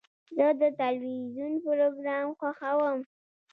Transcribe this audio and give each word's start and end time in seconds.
زه 0.35 0.47
د 0.61 0.63
تلویزیون 0.81 1.53
پروګرام 1.65 2.27
خوښوم. 2.39 2.99